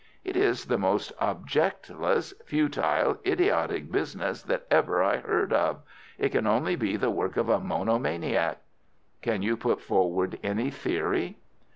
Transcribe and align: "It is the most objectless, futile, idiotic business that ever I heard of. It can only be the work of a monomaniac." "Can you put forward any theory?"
"It 0.23 0.35
is 0.35 0.65
the 0.65 0.79
most 0.79 1.13
objectless, 1.21 2.33
futile, 2.43 3.19
idiotic 3.23 3.91
business 3.91 4.41
that 4.41 4.65
ever 4.71 5.03
I 5.03 5.17
heard 5.17 5.53
of. 5.53 5.83
It 6.17 6.29
can 6.29 6.47
only 6.47 6.75
be 6.75 6.97
the 6.97 7.11
work 7.11 7.37
of 7.37 7.49
a 7.49 7.59
monomaniac." 7.59 8.57
"Can 9.21 9.43
you 9.43 9.55
put 9.55 9.79
forward 9.79 10.39
any 10.41 10.71
theory?" 10.71 11.37